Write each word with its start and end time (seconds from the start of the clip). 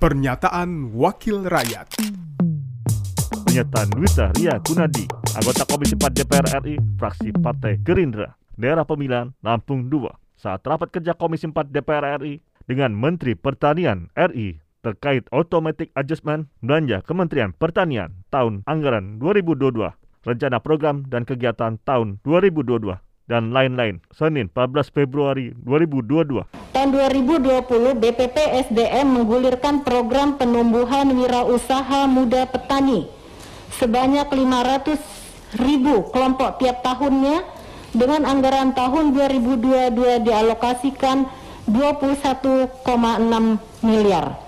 Pernyataan 0.00 0.96
Wakil 0.96 1.44
Rakyat 1.44 2.00
Pernyataan 3.44 3.88
Wita 4.00 4.32
Ria 4.32 4.56
Kunadi, 4.64 5.04
anggota 5.36 5.68
Komisi 5.68 5.92
4 5.92 6.16
DPR 6.16 6.46
RI, 6.64 6.80
fraksi 6.96 7.28
Partai 7.36 7.76
Gerindra, 7.84 8.32
daerah 8.56 8.88
pemilihan 8.88 9.36
Lampung 9.44 9.92
II, 9.92 10.08
saat 10.40 10.64
rapat 10.64 10.88
kerja 10.88 11.12
Komisi 11.12 11.52
4 11.52 11.68
DPR 11.68 12.16
RI 12.16 12.40
dengan 12.64 12.96
Menteri 12.96 13.36
Pertanian 13.36 14.08
RI 14.16 14.64
terkait 14.80 15.28
automatic 15.36 15.92
adjustment 15.92 16.48
belanja 16.64 17.04
Kementerian 17.04 17.52
Pertanian 17.52 18.24
tahun 18.32 18.64
anggaran 18.64 19.20
2022, 19.20 19.84
rencana 20.24 20.64
program 20.64 21.04
dan 21.12 21.28
kegiatan 21.28 21.76
tahun 21.84 22.24
2022, 22.24 22.96
dan 23.28 23.52
lain-lain, 23.52 24.00
Senin 24.16 24.48
14 24.48 24.96
Februari 24.96 25.52
2022. 25.60 26.59
Tahun 26.70 26.94
2020, 26.94 27.98
BPP 27.98 28.36
SDM 28.70 29.18
menggulirkan 29.18 29.82
program 29.82 30.38
penumbuhan 30.38 31.10
wirausaha 31.10 32.06
muda 32.06 32.46
petani 32.46 33.10
sebanyak 33.74 34.30
500 34.30 35.58
ribu 35.58 36.06
kelompok 36.14 36.62
tiap 36.62 36.86
tahunnya 36.86 37.42
dengan 37.90 38.22
anggaran 38.22 38.70
tahun 38.70 39.10
2022 39.18 40.22
dialokasikan 40.22 41.26
21,6 41.66 42.86
miliar. 43.82 44.38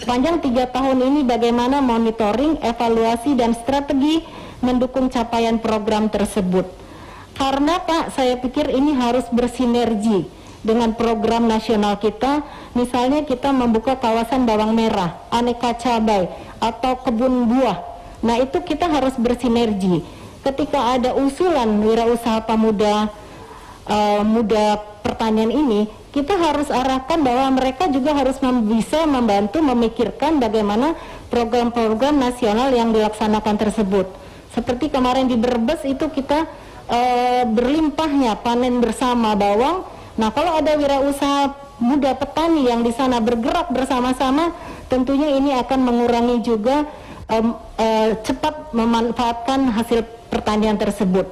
Sepanjang 0.00 0.40
tiga 0.40 0.72
tahun 0.72 1.04
ini 1.04 1.20
bagaimana 1.28 1.84
monitoring, 1.84 2.64
evaluasi, 2.64 3.36
dan 3.36 3.52
strategi 3.52 4.24
mendukung 4.64 5.12
capaian 5.12 5.60
program 5.60 6.08
tersebut. 6.08 6.64
Karena 7.36 7.76
Pak, 7.76 8.16
saya 8.16 8.40
pikir 8.40 8.72
ini 8.72 8.96
harus 8.96 9.28
bersinergi 9.28 10.37
dengan 10.68 10.92
program 10.92 11.48
nasional 11.48 11.96
kita. 11.96 12.44
Misalnya 12.76 13.24
kita 13.24 13.48
membuka 13.48 13.96
kawasan 13.96 14.44
bawang 14.44 14.76
merah, 14.76 15.16
aneka 15.32 15.72
cabai, 15.80 16.28
atau 16.60 17.00
kebun 17.00 17.48
buah. 17.48 17.80
Nah 18.20 18.36
itu 18.44 18.60
kita 18.60 18.84
harus 18.84 19.16
bersinergi. 19.16 20.04
Ketika 20.44 21.00
ada 21.00 21.16
usulan 21.16 21.80
wirausaha 21.80 22.44
pemuda 22.44 23.08
uh, 23.88 24.22
muda 24.22 24.76
pertanian 25.00 25.48
ini, 25.48 25.88
kita 26.12 26.34
harus 26.36 26.68
arahkan 26.72 27.20
bahwa 27.20 27.60
mereka 27.60 27.86
juga 27.88 28.16
harus 28.16 28.40
mem 28.40 28.64
bisa 28.64 29.04
membantu 29.04 29.60
memikirkan 29.60 30.40
bagaimana 30.40 30.96
program-program 31.28 32.16
nasional 32.16 32.72
yang 32.72 32.92
dilaksanakan 32.92 33.56
tersebut. 33.60 34.06
Seperti 34.56 34.88
kemarin 34.88 35.28
di 35.28 35.36
Brebes 35.36 35.84
itu 35.84 36.08
kita 36.08 36.48
e, 36.88 37.00
berlimpahnya 37.46 38.40
panen 38.40 38.80
bersama 38.80 39.36
bawang. 39.36 39.84
Nah, 40.18 40.34
kalau 40.34 40.58
ada 40.58 40.74
wirausaha 40.74 41.54
muda 41.78 42.10
petani 42.18 42.66
yang 42.66 42.82
di 42.82 42.90
sana 42.90 43.22
bergerak 43.22 43.70
bersama-sama, 43.70 44.50
tentunya 44.90 45.30
ini 45.30 45.54
akan 45.54 45.78
mengurangi 45.78 46.42
juga 46.42 46.90
e, 47.30 47.36
e, 47.78 47.88
cepat 48.26 48.74
memanfaatkan 48.74 49.70
hasil 49.78 50.02
pertanian 50.26 50.74
tersebut. 50.74 51.30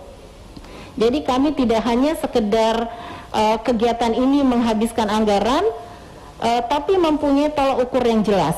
Jadi 0.95 1.19
kami 1.27 1.59
tidak 1.59 1.83
hanya 1.83 2.15
sekedar 2.15 2.87
e, 3.35 3.43
kegiatan 3.67 4.15
ini 4.15 4.47
menghabiskan 4.47 5.11
anggaran, 5.11 5.67
e, 6.39 6.51
tapi 6.71 6.95
mempunyai 6.95 7.51
tolak 7.51 7.91
ukur 7.91 8.07
yang 8.07 8.23
jelas. 8.23 8.55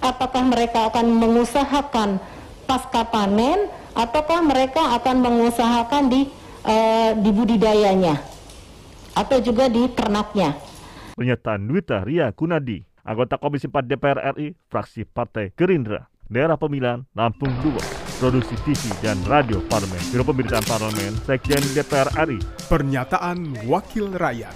Apakah 0.00 0.40
mereka 0.40 0.88
akan 0.88 1.04
mengusahakan 1.20 2.16
pasca 2.64 3.04
panen 3.12 3.68
ataukah 3.92 4.40
mereka 4.40 4.96
akan 5.00 5.24
mengusahakan 5.24 6.12
di 6.12 6.28
uh, 6.68 7.16
di 7.16 7.30
budidayanya 7.32 8.35
atau 9.16 9.40
juga 9.40 9.72
di 9.72 9.88
ternaknya. 9.96 10.52
Pernyataan 11.16 11.64
Nwita 11.64 12.04
Ria 12.04 12.28
Kunadi, 12.36 12.84
anggota 13.00 13.40
Komisi 13.40 13.66
4 13.72 13.88
DPR 13.88 14.36
RI, 14.36 14.52
fraksi 14.68 15.08
Partai 15.08 15.56
Gerindra, 15.56 16.04
daerah 16.28 16.60
pemilihan 16.60 17.08
Lampung 17.16 17.50
II, 17.64 17.80
produksi 18.20 18.52
TV 18.68 18.92
dan 19.00 19.16
radio 19.24 19.64
Parlemen, 19.72 20.04
Biro 20.12 20.28
Pemberitaan 20.28 20.68
Parlemen, 20.68 21.16
Sekjen 21.24 21.64
DPR 21.72 22.12
RI. 22.28 22.36
Pernyataan 22.68 23.64
Wakil 23.64 24.12
Rakyat. 24.12 24.54